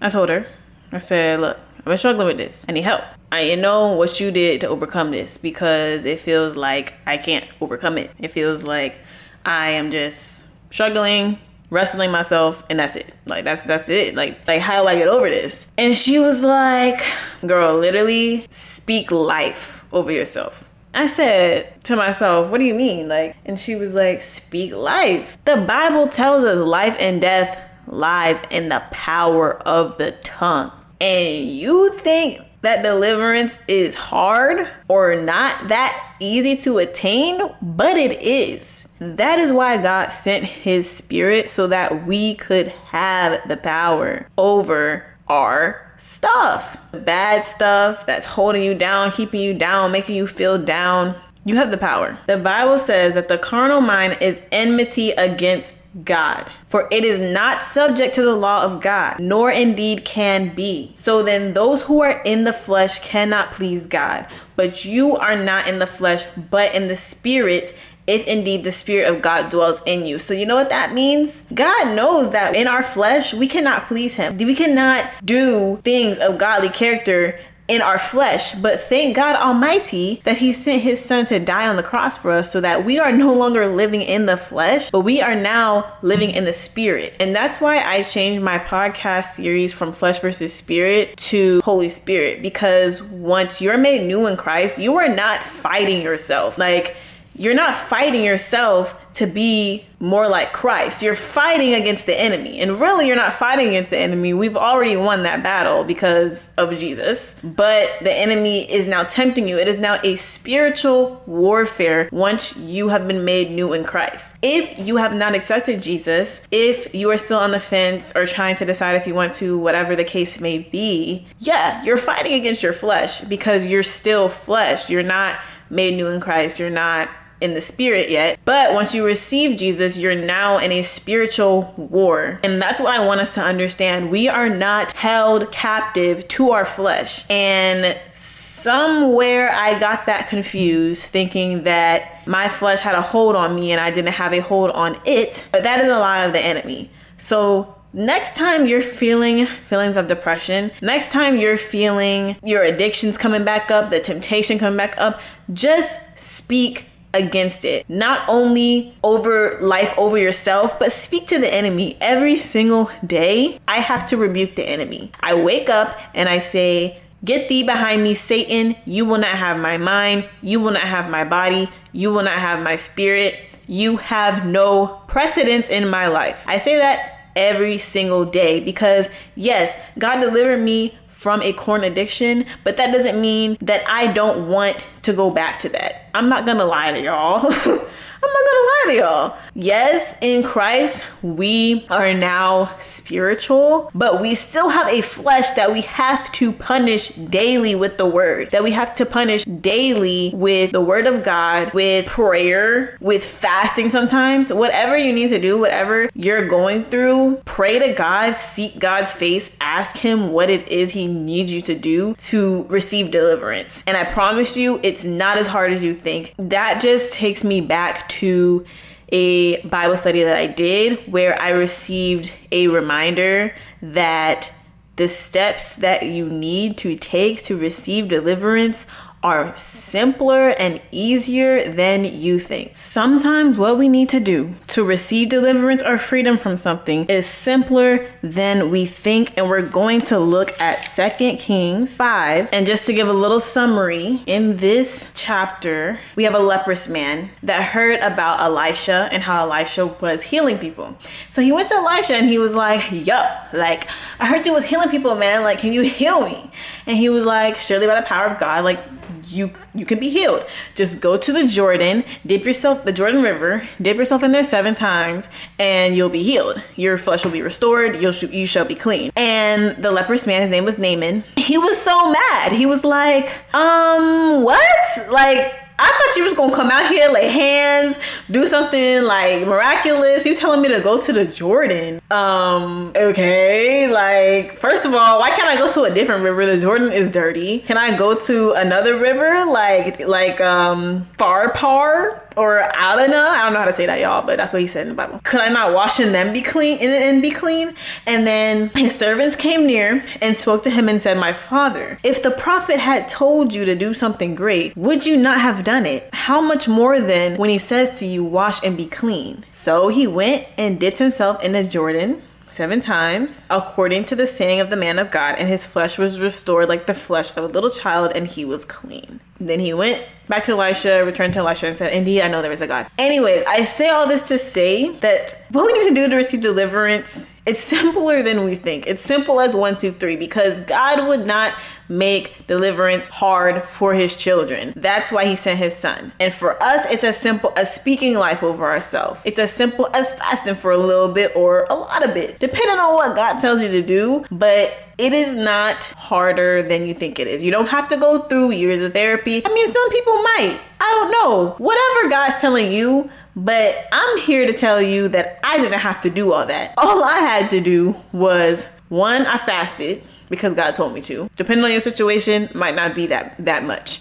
I 0.00 0.08
told 0.08 0.28
her, 0.28 0.46
I 0.92 0.98
said, 0.98 1.40
look, 1.40 1.58
I've 1.78 1.84
been 1.84 1.98
struggling 1.98 2.26
with 2.26 2.38
this. 2.38 2.66
I 2.68 2.72
need 2.72 2.82
help. 2.82 3.02
I 3.30 3.54
know 3.54 3.92
what 3.92 4.18
you 4.20 4.30
did 4.30 4.60
to 4.62 4.68
overcome 4.68 5.12
this 5.12 5.38
because 5.38 6.04
it 6.04 6.20
feels 6.20 6.56
like 6.56 6.94
I 7.06 7.16
can't 7.16 7.46
overcome 7.60 7.96
it. 7.98 8.10
It 8.18 8.28
feels 8.28 8.64
like 8.64 8.98
I 9.44 9.70
am 9.70 9.90
just 9.90 10.46
struggling, 10.70 11.38
wrestling 11.70 12.10
myself, 12.10 12.62
and 12.70 12.78
that's 12.78 12.96
it. 12.96 13.14
Like 13.26 13.44
that's 13.44 13.62
that's 13.62 13.88
it. 13.88 14.14
Like 14.14 14.46
like 14.46 14.60
how 14.60 14.82
do 14.82 14.88
I 14.88 14.96
get 14.96 15.08
over 15.08 15.28
this? 15.28 15.66
And 15.76 15.96
she 15.96 16.18
was 16.18 16.40
like, 16.40 17.04
"Girl, 17.46 17.78
literally 17.78 18.46
speak 18.50 19.10
life 19.10 19.84
over 19.92 20.10
yourself." 20.10 20.70
I 20.96 21.08
said 21.08 21.84
to 21.84 21.94
myself, 21.94 22.50
What 22.50 22.58
do 22.58 22.64
you 22.64 22.74
mean? 22.74 23.06
Like, 23.06 23.36
and 23.44 23.58
she 23.58 23.76
was 23.76 23.92
like, 23.92 24.22
Speak 24.22 24.74
life. 24.74 25.36
The 25.44 25.58
Bible 25.58 26.08
tells 26.08 26.42
us 26.42 26.56
life 26.56 26.96
and 26.98 27.20
death 27.20 27.60
lies 27.86 28.40
in 28.50 28.70
the 28.70 28.82
power 28.90 29.58
of 29.68 29.98
the 29.98 30.12
tongue. 30.12 30.72
And 30.98 31.50
you 31.50 31.92
think 31.98 32.40
that 32.62 32.82
deliverance 32.82 33.58
is 33.68 33.94
hard 33.94 34.68
or 34.88 35.14
not 35.16 35.68
that 35.68 36.16
easy 36.20 36.56
to 36.56 36.78
attain, 36.78 37.40
but 37.62 37.96
it 37.96 38.22
is. 38.22 38.88
That 38.98 39.38
is 39.38 39.52
why 39.52 39.76
God 39.76 40.08
sent 40.08 40.44
his 40.44 40.90
spirit 40.90 41.48
so 41.48 41.66
that 41.68 42.06
we 42.06 42.34
could 42.34 42.68
have 42.68 43.46
the 43.48 43.56
power 43.56 44.28
over 44.38 45.04
our 45.28 45.94
stuff. 45.98 46.78
The 46.92 46.98
Bad 46.98 47.42
stuff 47.44 48.06
that's 48.06 48.26
holding 48.26 48.62
you 48.62 48.74
down, 48.74 49.10
keeping 49.10 49.40
you 49.40 49.54
down, 49.54 49.92
making 49.92 50.16
you 50.16 50.26
feel 50.26 50.58
down. 50.58 51.14
You 51.44 51.56
have 51.56 51.70
the 51.70 51.78
power. 51.78 52.18
The 52.26 52.38
Bible 52.38 52.78
says 52.78 53.14
that 53.14 53.28
the 53.28 53.38
carnal 53.38 53.80
mind 53.80 54.18
is 54.20 54.40
enmity 54.50 55.10
against 55.12 55.74
God. 56.04 56.50
For 56.66 56.88
it 56.90 57.04
is 57.04 57.20
not 57.32 57.62
subject 57.62 58.14
to 58.16 58.22
the 58.22 58.34
law 58.34 58.64
of 58.64 58.80
God, 58.80 59.20
nor 59.20 59.50
indeed 59.50 60.04
can 60.04 60.54
be. 60.54 60.92
So 60.96 61.22
then, 61.22 61.54
those 61.54 61.82
who 61.82 62.02
are 62.02 62.20
in 62.22 62.44
the 62.44 62.52
flesh 62.52 62.98
cannot 62.98 63.52
please 63.52 63.86
God. 63.86 64.26
But 64.56 64.84
you 64.84 65.16
are 65.16 65.36
not 65.36 65.68
in 65.68 65.78
the 65.78 65.86
flesh, 65.86 66.24
but 66.50 66.74
in 66.74 66.88
the 66.88 66.96
spirit, 66.96 67.76
if 68.08 68.26
indeed 68.26 68.64
the 68.64 68.72
spirit 68.72 69.08
of 69.08 69.22
God 69.22 69.48
dwells 69.48 69.80
in 69.86 70.06
you. 70.06 70.18
So, 70.18 70.34
you 70.34 70.44
know 70.44 70.56
what 70.56 70.70
that 70.70 70.92
means? 70.92 71.44
God 71.54 71.94
knows 71.94 72.30
that 72.32 72.56
in 72.56 72.66
our 72.66 72.82
flesh, 72.82 73.32
we 73.32 73.46
cannot 73.46 73.86
please 73.86 74.14
Him. 74.14 74.36
We 74.36 74.54
cannot 74.56 75.08
do 75.24 75.80
things 75.84 76.18
of 76.18 76.38
godly 76.38 76.70
character 76.70 77.38
in 77.68 77.82
our 77.82 77.98
flesh. 77.98 78.54
But 78.54 78.80
thank 78.80 79.16
God 79.16 79.36
Almighty 79.36 80.20
that 80.24 80.38
He 80.38 80.52
sent 80.52 80.82
His 80.82 81.04
Son 81.04 81.26
to 81.26 81.38
die 81.38 81.66
on 81.66 81.76
the 81.76 81.82
cross 81.82 82.18
for 82.18 82.30
us 82.30 82.50
so 82.50 82.60
that 82.60 82.84
we 82.84 82.98
are 82.98 83.12
no 83.12 83.32
longer 83.32 83.66
living 83.74 84.02
in 84.02 84.26
the 84.26 84.36
flesh, 84.36 84.90
but 84.90 85.00
we 85.00 85.20
are 85.20 85.34
now 85.34 85.96
living 86.02 86.30
in 86.30 86.44
the 86.44 86.52
spirit. 86.52 87.14
And 87.20 87.34
that's 87.34 87.60
why 87.60 87.82
I 87.82 88.02
changed 88.02 88.42
my 88.42 88.58
podcast 88.58 89.34
series 89.34 89.72
from 89.72 89.92
flesh 89.92 90.20
versus 90.20 90.52
spirit 90.52 91.16
to 91.16 91.60
Holy 91.64 91.88
Spirit 91.88 92.42
because 92.42 93.02
once 93.02 93.60
you're 93.60 93.78
made 93.78 94.06
new 94.06 94.26
in 94.26 94.36
Christ, 94.36 94.78
you 94.78 94.96
are 94.96 95.08
not 95.08 95.42
fighting 95.42 96.02
yourself. 96.02 96.58
Like, 96.58 96.96
you're 97.38 97.54
not 97.54 97.74
fighting 97.74 98.24
yourself 98.24 98.98
to 99.16 99.26
be 99.26 99.82
more 99.98 100.28
like 100.28 100.52
Christ. 100.52 101.02
You're 101.02 101.16
fighting 101.16 101.72
against 101.72 102.04
the 102.04 102.18
enemy. 102.18 102.60
And 102.60 102.78
really, 102.78 103.06
you're 103.06 103.16
not 103.16 103.32
fighting 103.32 103.68
against 103.68 103.88
the 103.88 103.96
enemy. 103.96 104.34
We've 104.34 104.56
already 104.56 104.94
won 104.94 105.22
that 105.22 105.42
battle 105.42 105.84
because 105.84 106.52
of 106.58 106.76
Jesus. 106.78 107.34
But 107.42 107.90
the 108.02 108.12
enemy 108.12 108.70
is 108.70 108.86
now 108.86 109.04
tempting 109.04 109.48
you. 109.48 109.56
It 109.56 109.68
is 109.68 109.78
now 109.78 109.98
a 110.04 110.16
spiritual 110.16 111.22
warfare 111.24 112.10
once 112.12 112.58
you 112.58 112.88
have 112.88 113.08
been 113.08 113.24
made 113.24 113.50
new 113.50 113.72
in 113.72 113.84
Christ. 113.84 114.36
If 114.42 114.78
you 114.78 114.98
have 114.98 115.16
not 115.16 115.34
accepted 115.34 115.80
Jesus, 115.80 116.46
if 116.50 116.94
you 116.94 117.10
are 117.10 117.18
still 117.18 117.38
on 117.38 117.52
the 117.52 117.60
fence 117.60 118.12
or 118.14 118.26
trying 118.26 118.56
to 118.56 118.66
decide 118.66 118.96
if 118.96 119.06
you 119.06 119.14
want 119.14 119.32
to, 119.34 119.56
whatever 119.56 119.96
the 119.96 120.04
case 120.04 120.38
may 120.40 120.58
be, 120.58 121.26
yeah, 121.38 121.82
you're 121.84 121.96
fighting 121.96 122.34
against 122.34 122.62
your 122.62 122.74
flesh 122.74 123.22
because 123.22 123.66
you're 123.66 123.82
still 123.82 124.28
flesh. 124.28 124.90
You're 124.90 125.02
not 125.02 125.40
made 125.70 125.96
new 125.96 126.08
in 126.08 126.20
Christ. 126.20 126.60
You're 126.60 126.68
not 126.68 127.08
in 127.40 127.54
the 127.54 127.60
spirit 127.60 128.10
yet. 128.10 128.38
But 128.44 128.72
once 128.72 128.94
you 128.94 129.04
receive 129.04 129.58
Jesus, 129.58 129.98
you're 129.98 130.14
now 130.14 130.58
in 130.58 130.72
a 130.72 130.82
spiritual 130.82 131.74
war. 131.76 132.40
And 132.42 132.60
that's 132.60 132.80
what 132.80 132.94
I 132.94 133.04
want 133.04 133.20
us 133.20 133.34
to 133.34 133.42
understand. 133.42 134.10
We 134.10 134.28
are 134.28 134.48
not 134.48 134.92
held 134.92 135.52
captive 135.52 136.26
to 136.28 136.50
our 136.52 136.64
flesh. 136.64 137.28
And 137.30 137.98
somewhere 138.10 139.50
I 139.50 139.78
got 139.78 140.06
that 140.06 140.28
confused, 140.28 141.04
thinking 141.04 141.64
that 141.64 142.26
my 142.26 142.48
flesh 142.48 142.80
had 142.80 142.94
a 142.94 143.02
hold 143.02 143.36
on 143.36 143.54
me 143.54 143.70
and 143.70 143.80
I 143.80 143.90
didn't 143.90 144.14
have 144.14 144.32
a 144.32 144.40
hold 144.40 144.70
on 144.70 144.98
it. 145.04 145.46
But 145.52 145.62
that 145.62 145.84
is 145.84 145.90
a 145.90 145.98
lie 145.98 146.24
of 146.24 146.32
the 146.32 146.40
enemy. 146.40 146.90
So 147.18 147.74
next 147.92 148.34
time 148.34 148.66
you're 148.66 148.82
feeling 148.82 149.46
feelings 149.46 149.96
of 149.96 150.08
depression, 150.08 150.72
next 150.82 151.10
time 151.10 151.38
you're 151.38 151.56
feeling 151.56 152.36
your 152.42 152.62
addictions 152.62 153.16
coming 153.16 153.44
back 153.44 153.70
up, 153.70 153.90
the 153.90 154.00
temptation 154.00 154.58
coming 154.58 154.76
back 154.76 154.94
up, 154.98 155.20
just 155.52 155.98
speak 156.16 156.86
against 157.16 157.64
it. 157.64 157.88
Not 157.88 158.28
only 158.28 158.94
over 159.02 159.58
life 159.60 159.94
over 159.98 160.18
yourself, 160.18 160.78
but 160.78 160.92
speak 160.92 161.26
to 161.28 161.38
the 161.38 161.52
enemy 161.52 161.96
every 162.00 162.36
single 162.36 162.90
day. 163.04 163.58
I 163.66 163.76
have 163.76 164.06
to 164.08 164.16
rebuke 164.16 164.56
the 164.56 164.64
enemy. 164.68 165.10
I 165.20 165.34
wake 165.34 165.68
up 165.68 165.98
and 166.14 166.28
I 166.28 166.38
say, 166.38 167.00
Get 167.24 167.48
thee 167.48 167.64
behind 167.64 168.04
me, 168.04 168.14
Satan. 168.14 168.76
You 168.84 169.04
will 169.04 169.18
not 169.18 169.30
have 169.36 169.58
my 169.58 169.78
mind. 169.78 170.28
You 170.42 170.60
will 170.60 170.70
not 170.70 170.82
have 170.82 171.10
my 171.10 171.24
body. 171.24 171.68
You 171.92 172.12
will 172.12 172.22
not 172.22 172.38
have 172.38 172.62
my 172.62 172.76
spirit. 172.76 173.34
You 173.66 173.96
have 173.96 174.46
no 174.46 175.02
precedence 175.08 175.68
in 175.68 175.88
my 175.88 176.06
life. 176.06 176.44
I 176.46 176.58
say 176.58 176.76
that 176.76 177.30
every 177.34 177.78
single 177.78 178.24
day 178.24 178.60
because, 178.60 179.08
yes, 179.34 179.76
God 179.98 180.20
delivered 180.20 180.60
me 180.60 180.96
from 181.26 181.42
a 181.42 181.52
corn 181.52 181.82
addiction, 181.82 182.46
but 182.62 182.76
that 182.76 182.92
doesn't 182.92 183.20
mean 183.20 183.58
that 183.60 183.82
I 183.88 184.12
don't 184.12 184.46
want 184.46 184.86
to 185.02 185.12
go 185.12 185.28
back 185.28 185.58
to 185.58 185.68
that. 185.70 186.08
I'm 186.14 186.28
not 186.28 186.46
gonna 186.46 186.64
lie 186.64 186.92
to 186.92 187.00
y'all. 187.00 187.52
I'm 188.26 188.32
not 188.32 188.44
gonna 188.44 188.66
lie 188.66 188.84
to 188.86 188.94
y'all. 188.96 189.38
Yes, 189.54 190.14
in 190.20 190.42
Christ, 190.42 191.02
we 191.22 191.86
are 191.90 192.12
now 192.12 192.76
spiritual, 192.78 193.90
but 193.94 194.20
we 194.20 194.34
still 194.34 194.68
have 194.68 194.88
a 194.88 195.00
flesh 195.00 195.50
that 195.50 195.72
we 195.72 195.82
have 195.82 196.30
to 196.32 196.52
punish 196.52 197.08
daily 197.08 197.74
with 197.74 197.98
the 197.98 198.06
word, 198.06 198.50
that 198.50 198.64
we 198.64 198.72
have 198.72 198.94
to 198.96 199.06
punish 199.06 199.44
daily 199.44 200.32
with 200.34 200.72
the 200.72 200.80
word 200.80 201.06
of 201.06 201.22
God, 201.22 201.72
with 201.72 202.06
prayer, 202.06 202.96
with 203.00 203.24
fasting 203.24 203.90
sometimes. 203.90 204.52
Whatever 204.52 204.96
you 204.96 205.12
need 205.12 205.28
to 205.28 205.38
do, 205.38 205.58
whatever 205.58 206.08
you're 206.14 206.46
going 206.46 206.84
through, 206.84 207.36
pray 207.44 207.78
to 207.78 207.92
God, 207.92 208.36
seek 208.36 208.78
God's 208.78 209.12
face, 209.12 209.54
ask 209.60 209.96
Him 209.96 210.32
what 210.32 210.50
it 210.50 210.66
is 210.68 210.92
He 210.92 211.06
needs 211.06 211.52
you 211.52 211.60
to 211.62 211.74
do 211.74 212.14
to 212.14 212.64
receive 212.64 213.10
deliverance. 213.10 213.84
And 213.86 213.96
I 213.96 214.04
promise 214.04 214.56
you, 214.56 214.80
it's 214.82 215.04
not 215.04 215.38
as 215.38 215.46
hard 215.46 215.72
as 215.72 215.84
you 215.84 215.94
think. 215.94 216.34
That 216.38 216.80
just 216.80 217.12
takes 217.12 217.44
me 217.44 217.60
back 217.60 218.08
to 218.08 218.15
a 218.22 219.60
Bible 219.62 219.96
study 219.96 220.22
that 220.24 220.36
I 220.36 220.46
did 220.46 221.10
where 221.12 221.40
I 221.40 221.50
received 221.50 222.32
a 222.50 222.68
reminder 222.68 223.54
that 223.80 224.52
the 224.96 225.08
steps 225.08 225.76
that 225.76 226.04
you 226.04 226.28
need 226.28 226.78
to 226.78 226.96
take 226.96 227.42
to 227.42 227.56
receive 227.56 228.08
deliverance 228.08 228.86
are 229.26 229.52
simpler 229.56 230.50
and 230.50 230.80
easier 230.92 231.68
than 231.68 232.04
you 232.04 232.38
think. 232.38 232.76
Sometimes 232.76 233.58
what 233.58 233.76
we 233.76 233.88
need 233.88 234.08
to 234.10 234.20
do 234.20 234.54
to 234.68 234.84
receive 234.84 235.28
deliverance 235.30 235.82
or 235.82 235.98
freedom 235.98 236.38
from 236.38 236.56
something 236.56 237.06
is 237.06 237.26
simpler 237.26 238.06
than 238.22 238.70
we 238.70 238.86
think 238.86 239.36
and 239.36 239.48
we're 239.48 239.68
going 239.68 240.00
to 240.00 240.16
look 240.16 240.60
at 240.60 240.80
Second 240.80 241.38
Kings 241.38 241.92
5 241.92 242.50
and 242.52 242.68
just 242.68 242.86
to 242.86 242.92
give 242.92 243.08
a 243.08 243.12
little 243.12 243.40
summary 243.40 244.22
in 244.26 244.58
this 244.58 245.08
chapter 245.12 245.98
we 246.14 246.22
have 246.22 246.34
a 246.34 246.38
leprous 246.38 246.88
man 246.88 247.28
that 247.42 247.72
heard 247.72 247.98
about 247.98 248.38
Elisha 248.38 249.08
and 249.10 249.24
how 249.24 249.50
Elisha 249.50 249.88
was 250.00 250.22
healing 250.22 250.58
people. 250.58 250.96
So 251.30 251.42
he 251.42 251.50
went 251.50 251.68
to 251.70 251.74
Elisha 251.74 252.14
and 252.14 252.28
he 252.28 252.38
was 252.38 252.54
like, 252.54 252.92
"Yo, 252.92 253.26
like 253.52 253.88
I 254.20 254.26
heard 254.26 254.46
you 254.46 254.52
was 254.52 254.66
healing 254.66 254.88
people, 254.88 255.16
man. 255.16 255.42
Like 255.42 255.58
can 255.58 255.72
you 255.72 255.82
heal 255.82 256.20
me?" 256.20 256.50
And 256.86 256.96
he 256.96 257.08
was 257.08 257.24
like, 257.24 257.56
"Surely 257.56 257.86
by 257.86 258.00
the 258.00 258.06
power 258.06 258.26
of 258.26 258.38
God, 258.38 258.64
like 258.64 258.80
you 259.28 259.50
you 259.74 259.84
can 259.86 259.98
be 259.98 260.08
healed. 260.08 260.44
Just 260.74 261.00
go 261.00 261.16
to 261.16 261.32
the 261.32 261.46
Jordan, 261.46 262.04
dip 262.24 262.44
yourself 262.44 262.84
the 262.84 262.92
Jordan 262.92 263.22
River, 263.22 263.66
dip 263.80 263.96
yourself 263.96 264.22
in 264.22 264.32
there 264.32 264.44
seven 264.44 264.74
times, 264.74 265.28
and 265.58 265.96
you'll 265.96 266.08
be 266.08 266.22
healed. 266.22 266.60
Your 266.76 266.98
flesh 266.98 267.24
will 267.24 267.32
be 267.32 267.42
restored. 267.42 268.00
You'll 268.00 268.14
you 268.14 268.46
shall 268.46 268.64
be 268.64 268.74
clean. 268.74 269.10
And 269.16 269.82
the 269.82 269.90
leprous 269.90 270.26
man, 270.26 270.42
his 270.42 270.50
name 270.50 270.64
was 270.64 270.78
Naaman. 270.78 271.24
He 271.36 271.58
was 271.58 271.76
so 271.80 272.10
mad. 272.10 272.52
He 272.52 272.66
was 272.66 272.84
like, 272.84 273.32
um, 273.54 274.42
what? 274.42 275.10
Like 275.10 275.54
I 275.78 275.86
thought 275.92 276.16
you 276.16 276.24
was 276.24 276.34
gonna 276.34 276.54
come 276.54 276.70
out 276.70 276.88
here, 276.88 277.08
lay 277.10 277.28
hands, 277.28 277.98
do 278.30 278.46
something 278.46 279.02
like 279.02 279.46
miraculous. 279.46 280.24
You 280.24 280.34
telling 280.34 280.62
me 280.62 280.68
to 280.68 280.80
go 280.80 281.00
to 281.00 281.12
the 281.12 281.24
Jordan. 281.26 282.00
Um, 282.10 282.92
okay, 282.96 283.88
like 283.88 284.58
first 284.58 284.84
of 284.86 284.94
all, 284.94 285.18
why 285.18 285.30
can't 285.30 285.48
I 285.48 285.56
go 285.56 285.70
to 285.72 285.82
a 285.82 285.92
different 285.92 286.24
river? 286.24 286.46
The 286.46 286.58
Jordan 286.58 286.92
is 286.92 287.10
dirty. 287.10 287.58
Can 287.60 287.76
I 287.76 287.96
go 287.96 288.14
to 288.14 288.52
another 288.52 288.96
river 288.98 289.44
like 289.46 290.00
like 290.06 290.40
um 290.40 291.08
Pharpar? 291.18 292.20
Or 292.36 292.60
Alana. 292.74 293.28
I 293.28 293.42
don't 293.42 293.52
know 293.52 293.58
how 293.58 293.64
to 293.64 293.72
say 293.72 293.86
that, 293.86 294.00
y'all, 294.00 294.24
but 294.24 294.36
that's 294.36 294.52
what 294.52 294.62
he 294.62 294.68
said 294.68 294.82
in 294.82 294.88
the 294.88 294.94
Bible. 294.94 295.20
Could 295.24 295.40
I 295.40 295.48
not 295.48 295.72
wash 295.72 295.98
and 295.98 296.14
then 296.14 296.32
be 296.32 296.42
clean 296.42 296.78
and, 296.78 296.90
and 296.90 297.22
be 297.22 297.30
clean? 297.30 297.74
And 298.06 298.26
then 298.26 298.70
his 298.74 298.94
servants 298.94 299.36
came 299.36 299.66
near 299.66 300.04
and 300.20 300.36
spoke 300.36 300.62
to 300.64 300.70
him 300.70 300.88
and 300.88 301.00
said, 301.00 301.16
My 301.16 301.32
father, 301.32 301.98
if 302.02 302.22
the 302.22 302.30
prophet 302.30 302.78
had 302.78 303.08
told 303.08 303.54
you 303.54 303.64
to 303.64 303.74
do 303.74 303.94
something 303.94 304.34
great, 304.34 304.76
would 304.76 305.06
you 305.06 305.16
not 305.16 305.40
have 305.40 305.64
done 305.64 305.86
it? 305.86 306.08
How 306.12 306.40
much 306.40 306.68
more 306.68 307.00
then 307.00 307.36
when 307.38 307.50
he 307.50 307.58
says 307.58 307.98
to 307.98 308.06
you, 308.06 308.24
Wash 308.24 308.62
and 308.62 308.76
be 308.76 308.86
clean? 308.86 309.44
So 309.50 309.88
he 309.88 310.06
went 310.06 310.46
and 310.58 310.78
dipped 310.78 310.98
himself 310.98 311.42
in 311.42 311.52
the 311.52 311.64
Jordan 311.64 312.22
seven 312.48 312.80
times, 312.80 313.44
according 313.50 314.04
to 314.04 314.16
the 314.16 314.26
saying 314.26 314.60
of 314.60 314.70
the 314.70 314.76
man 314.76 314.98
of 314.98 315.10
God, 315.10 315.36
and 315.38 315.48
his 315.48 315.66
flesh 315.66 315.98
was 315.98 316.20
restored 316.20 316.68
like 316.68 316.86
the 316.86 316.94
flesh 316.94 317.36
of 317.36 317.44
a 317.44 317.48
little 317.48 317.70
child, 317.70 318.12
and 318.14 318.26
he 318.26 318.44
was 318.44 318.64
clean. 318.64 319.20
Then 319.38 319.60
he 319.60 319.74
went 319.74 320.04
back 320.28 320.44
to 320.44 320.52
Elisha, 320.52 321.04
returned 321.04 321.34
to 321.34 321.40
Elisha, 321.40 321.68
and 321.68 321.76
said, 321.76 321.92
Indeed, 321.92 322.22
I 322.22 322.28
know 322.28 322.42
there 322.42 322.52
is 322.52 322.60
a 322.60 322.66
God. 322.66 322.86
Anyways, 322.98 323.44
I 323.46 323.64
say 323.64 323.90
all 323.90 324.06
this 324.06 324.22
to 324.22 324.38
say 324.38 324.90
that 324.98 325.34
what 325.50 325.66
we 325.66 325.72
need 325.72 325.88
to 325.88 325.94
do 325.94 326.08
to 326.08 326.16
receive 326.16 326.40
deliverance, 326.40 327.26
it's 327.46 327.62
simpler 327.62 328.22
than 328.22 328.44
we 328.44 328.56
think. 328.56 328.86
It's 328.86 329.02
simple 329.02 329.40
as 329.40 329.54
one, 329.54 329.76
two, 329.76 329.92
three, 329.92 330.16
because 330.16 330.58
God 330.60 331.06
would 331.06 331.26
not 331.26 331.54
make 331.88 332.46
deliverance 332.48 333.06
hard 333.06 333.62
for 333.64 333.94
his 333.94 334.16
children. 334.16 334.72
That's 334.74 335.12
why 335.12 335.26
he 335.26 335.36
sent 335.36 335.60
his 335.60 335.76
son. 335.76 336.12
And 336.18 336.34
for 336.34 336.60
us, 336.60 336.84
it's 336.90 337.04
as 337.04 337.16
simple 337.18 337.52
as 337.56 337.72
speaking 337.72 338.14
life 338.14 338.42
over 338.42 338.66
ourselves. 338.66 339.20
It's 339.24 339.38
as 339.38 339.52
simple 339.52 339.88
as 339.94 340.10
fasting 340.18 340.56
for 340.56 340.72
a 340.72 340.76
little 340.76 341.12
bit 341.12 341.30
or 341.36 341.66
a 341.70 341.74
lot 341.74 342.04
of 342.04 342.16
it, 342.16 342.40
depending 342.40 342.78
on 342.78 342.94
what 342.94 343.14
God 343.14 343.38
tells 343.38 343.60
you 343.60 343.68
to 343.68 343.82
do. 343.82 344.24
But 344.32 344.76
it 344.98 345.12
is 345.12 345.34
not 345.34 345.84
harder 345.84 346.62
than 346.62 346.84
you 346.84 346.94
think 346.94 347.20
it 347.20 347.28
is. 347.28 347.42
You 347.42 347.52
don't 347.52 347.68
have 347.68 347.86
to 347.88 347.96
go 347.96 348.20
through 348.20 348.52
years 348.52 348.80
of 348.80 348.92
therapy. 348.92 349.46
I 349.46 349.48
mean, 349.50 349.70
some 349.70 349.90
people 349.90 350.14
might. 350.22 350.58
I 350.80 350.90
don't 350.90 351.10
know. 351.12 351.54
Whatever 351.58 352.08
God's 352.08 352.40
telling 352.40 352.72
you, 352.72 353.08
but 353.36 353.86
I'm 353.92 354.18
here 354.18 354.46
to 354.46 354.52
tell 354.52 354.80
you 354.80 355.08
that 355.08 355.38
I 355.44 355.58
didn't 355.58 355.78
have 355.78 356.00
to 356.00 356.10
do 356.10 356.32
all 356.32 356.46
that. 356.46 356.72
All 356.78 357.04
I 357.04 357.18
had 357.18 357.50
to 357.50 357.60
do 357.60 357.94
was 358.12 358.64
one, 358.88 359.26
I 359.26 359.36
fasted 359.38 360.02
because 360.30 360.54
God 360.54 360.74
told 360.74 360.94
me 360.94 361.02
to. 361.02 361.28
Depending 361.36 361.64
on 361.64 361.70
your 361.70 361.80
situation, 361.80 362.48
might 362.54 362.74
not 362.74 362.94
be 362.94 363.06
that 363.08 363.36
that 363.38 363.64
much. 363.64 364.00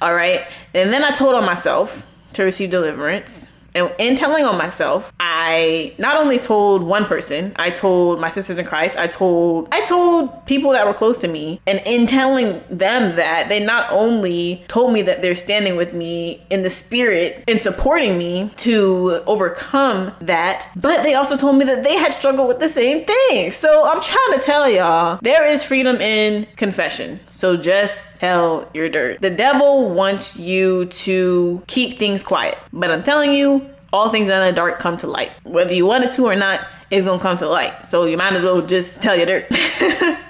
All 0.00 0.14
right. 0.14 0.46
And 0.72 0.92
then 0.92 1.02
I 1.02 1.10
told 1.10 1.34
on 1.34 1.44
myself 1.44 2.06
to 2.34 2.44
receive 2.44 2.70
deliverance. 2.70 3.50
And 3.76 3.92
in 3.98 4.16
telling 4.16 4.44
on 4.44 4.56
myself, 4.56 5.12
I 5.20 5.94
not 5.98 6.16
only 6.16 6.38
told 6.38 6.82
one 6.82 7.04
person, 7.04 7.52
I 7.56 7.70
told 7.70 8.18
my 8.20 8.30
sisters 8.30 8.58
in 8.58 8.64
Christ, 8.64 8.96
I 8.96 9.06
told 9.06 9.68
I 9.70 9.84
told 9.84 10.46
people 10.46 10.70
that 10.70 10.86
were 10.86 10.94
close 10.94 11.18
to 11.18 11.28
me. 11.28 11.60
And 11.66 11.82
in 11.84 12.06
telling 12.06 12.62
them 12.70 13.16
that, 13.16 13.48
they 13.48 13.62
not 13.62 13.90
only 13.92 14.64
told 14.68 14.92
me 14.92 15.02
that 15.02 15.20
they're 15.20 15.34
standing 15.34 15.76
with 15.76 15.92
me 15.92 16.42
in 16.50 16.62
the 16.62 16.70
spirit 16.70 17.44
in 17.46 17.60
supporting 17.60 18.16
me 18.16 18.50
to 18.56 19.22
overcome 19.26 20.12
that, 20.20 20.68
but 20.74 21.02
they 21.02 21.14
also 21.14 21.36
told 21.36 21.56
me 21.56 21.64
that 21.66 21.84
they 21.84 21.96
had 21.96 22.14
struggled 22.14 22.48
with 22.48 22.60
the 22.60 22.68
same 22.68 23.04
thing. 23.04 23.50
So 23.52 23.86
I'm 23.86 24.00
trying 24.00 24.38
to 24.38 24.40
tell 24.42 24.68
y'all, 24.70 25.18
there 25.22 25.46
is 25.46 25.62
freedom 25.62 25.96
in 25.96 26.46
confession. 26.56 27.20
So 27.28 27.56
just 27.56 28.15
tell 28.18 28.68
your 28.74 28.88
dirt. 28.88 29.20
The 29.20 29.30
devil 29.30 29.90
wants 29.90 30.38
you 30.38 30.86
to 30.86 31.62
keep 31.66 31.98
things 31.98 32.22
quiet, 32.22 32.58
but 32.72 32.90
I'm 32.90 33.02
telling 33.02 33.32
you, 33.32 33.68
all 33.92 34.10
things 34.10 34.28
in 34.28 34.40
the 34.40 34.52
dark 34.52 34.78
come 34.78 34.96
to 34.98 35.06
light. 35.06 35.32
Whether 35.44 35.74
you 35.74 35.86
want 35.86 36.04
it 36.04 36.12
to 36.12 36.24
or 36.24 36.36
not, 36.36 36.66
it's 36.90 37.04
gonna 37.04 37.22
come 37.22 37.36
to 37.38 37.48
light. 37.48 37.86
So 37.86 38.04
you 38.04 38.16
might 38.16 38.32
as 38.32 38.42
well 38.42 38.62
just 38.62 39.00
tell 39.00 39.16
your 39.16 39.26
dirt. 39.26 39.46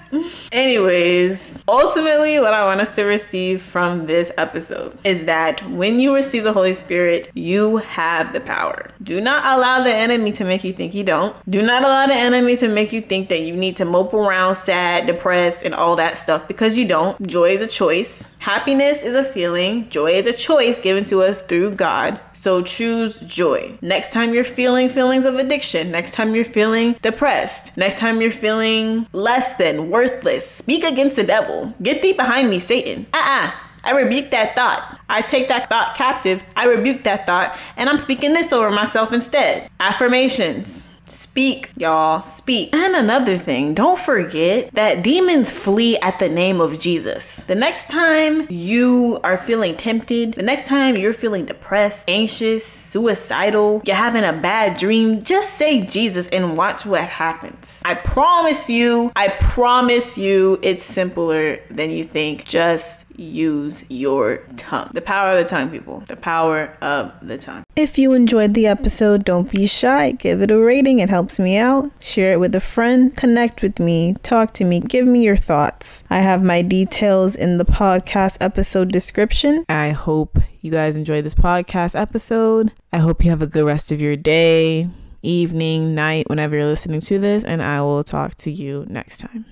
Anyways, 0.53 1.63
ultimately, 1.69 2.39
what 2.41 2.55
I 2.55 2.65
want 2.65 2.81
us 2.81 2.95
to 2.97 3.05
receive 3.05 3.63
from 3.63 4.07
this 4.07 4.31
episode 4.39 4.99
is 5.05 5.25
that 5.27 5.69
when 5.71 6.01
you 6.01 6.15
receive 6.15 6.45
the 6.45 6.53
Holy 6.53 6.75
Spirit, 6.75 7.31
you 7.35 7.79
have 7.79 8.33
the 8.33 8.41
power. 8.41 8.89
Do 9.03 9.21
not 9.21 9.45
allow 9.45 9.83
the 9.83 9.93
enemy 9.93 10.33
to 10.33 10.45
make 10.45 10.65
you 10.65 10.73
think 10.73 10.95
you 10.95 11.05
don't. 11.05 11.37
Do 11.51 11.63
not 11.63 11.83
allow 11.85 12.07
the 12.07 12.15
enemy 12.15 12.57
to 12.57 12.69
make 12.69 12.93
you 12.93 13.01
think 13.01 13.29
that 13.29 13.41
you 13.41 13.55
need 13.55 13.77
to 13.77 13.85
mope 13.85 14.15
around 14.15 14.55
sad, 14.57 15.07
depressed, 15.07 15.63
and 15.63 15.75
all 15.75 15.97
that 15.97 16.19
stuff 16.19 16.47
because 16.49 16.79
you 16.79 16.87
don't. 16.87 17.21
Joy 17.27 17.51
is 17.51 17.61
a 17.61 17.67
choice. 17.67 18.29
Happiness 18.39 19.03
is 19.03 19.17
a 19.17 19.25
feeling. 19.25 19.89
Joy 19.89 20.13
is 20.13 20.27
a 20.27 20.33
choice 20.33 20.79
given 20.79 21.05
to 21.07 21.23
us 21.23 21.43
through 21.43 21.75
God. 21.75 22.21
So 22.37 22.63
choose 22.63 23.21
joy. 23.21 23.79
Next 23.81 24.13
time 24.13 24.35
you're 24.35 24.45
feeling 24.45 24.89
feelings 24.89 25.25
of 25.25 25.37
addiction, 25.37 25.91
next 25.91 26.13
time 26.13 26.35
you're 26.35 26.45
feeling 26.45 26.95
depressed, 27.03 27.77
next 27.77 27.99
time 27.99 28.21
you're 28.21 28.31
feeling 28.31 29.07
less 29.13 29.55
than, 29.55 29.91
worthless, 29.91 30.49
speak 30.49 30.85
against 30.85 31.17
the 31.17 31.25
devil. 31.25 31.75
Get 31.83 32.03
thee 32.03 32.13
behind 32.13 32.51
me, 32.51 32.61
Satan. 32.61 33.07
Uh 33.13 33.23
uh 33.25 33.51
I 33.85 33.93
rebuke 33.93 34.31
that 34.31 34.55
thought. 34.55 35.01
I 35.09 35.23
take 35.23 35.49
that 35.49 35.69
thought 35.69 35.97
captive. 35.97 36.45
I 36.57 36.67
rebuke 36.67 37.05
that 37.05 37.27
thought. 37.27 37.57
And 37.77 37.89
I'm 37.89 38.01
speaking 38.01 38.33
this 38.35 38.53
over 38.53 38.71
myself 38.71 39.13
instead. 39.13 39.71
Affirmations. 39.81 40.89
Speak, 41.09 41.71
y'all, 41.77 42.23
speak. 42.23 42.75
And 42.75 42.97
another 42.97 43.39
thing, 43.39 43.75
don't 43.75 43.99
forget 43.99 44.73
that 44.73 45.05
demons 45.05 45.53
flee 45.53 45.97
at 45.99 46.19
the 46.19 46.29
name 46.29 46.61
of 46.61 46.81
Jesus. 46.81 47.45
The 47.45 47.55
next 47.55 47.89
time 47.89 48.47
you 48.51 49.21
are 49.23 49.39
feeling 49.39 49.77
tempted, 49.77 50.35
the 50.35 50.43
next 50.43 50.67
time 50.67 50.97
you're 50.97 51.13
feeling 51.13 51.47
depressed, 51.47 52.11
anxious, 52.11 52.67
suicidal, 52.67 53.83
you're 53.85 53.95
having 53.95 54.25
a 54.25 54.33
bad 54.33 54.77
dream, 54.77 55.23
just 55.23 55.55
say 55.55 55.83
Jesus 55.83 56.27
and 56.29 56.57
watch 56.57 56.85
what 56.85 57.03
happens. 57.09 57.81
I 57.85 57.95
promise 57.95 58.69
you, 58.69 59.13
I 59.15 59.29
promise 59.29 60.19
you, 60.19 60.59
it's 60.63 60.85
simpler 60.85 61.61
than 61.71 61.93
you 61.93 62.05
think. 62.05 62.45
Just 62.45 63.06
use 63.19 63.85
your 63.89 64.39
tongue. 64.57 64.91
The 64.93 65.01
power 65.01 65.31
of 65.31 65.39
the 65.39 65.45
tongue, 65.45 65.71
people. 65.71 66.03
The 66.07 66.17
power 66.17 66.77
of 66.81 67.13
the 67.23 67.39
tongue. 67.39 67.65
If 67.75 67.99
you 67.99 68.13
enjoyed 68.13 68.55
the 68.55 68.67
episode, 68.67 69.25
don't 69.25 69.51
be 69.51 69.67
shy. 69.67 70.13
Give 70.13 70.41
it 70.43 70.51
a 70.51 70.59
rating, 70.59 70.99
it 70.99 71.11
helps 71.11 71.39
me 71.39 71.57
out. 71.57 71.91
Share 72.01 72.33
it 72.33 72.41
with 72.41 72.55
a 72.55 72.61
friend. 72.61 73.15
Connect 73.17 73.63
with 73.63 73.79
me. 73.79 74.15
Talk 74.23 74.55
to 74.55 74.65
me. 74.65 74.81
Give 74.81 75.07
me 75.07 75.23
your 75.23 75.37
thoughts. 75.37 76.05
I 76.09 76.21
have 76.21 76.43
my 76.43 76.63
details 76.63 77.37
in 77.37 77.59
the 77.59 77.65
podcast 77.65 78.39
episode 78.41 78.91
description. 78.91 79.65
I 79.69 79.91
hope 79.91 80.39
you 80.63 80.71
guys 80.73 80.97
enjoyed 80.97 81.25
this 81.25 81.35
podcast 81.35 81.99
episode. 82.01 82.73
I 82.93 82.99
hope 82.99 83.25
you 83.25 83.31
have 83.31 83.43
a 83.43 83.47
good 83.47 83.67
rest 83.67 83.93
of 83.93 84.01
your 84.01 84.17
day, 84.17 84.89
evening, 85.23 85.95
night, 85.95 86.29
whenever 86.31 86.57
you're 86.57 86.67
listening 86.67 87.01
to 87.01 87.19
this, 87.19 87.45
and 87.45 87.63
I 87.63 87.83
will 87.83 88.03
talk 88.03 88.37
to 88.37 88.51
you 88.51 88.87
next 88.89 89.19
time. 89.19 89.45